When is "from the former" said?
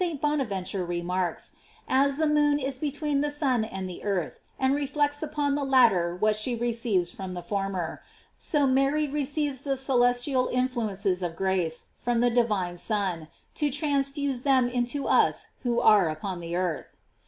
7.11-8.01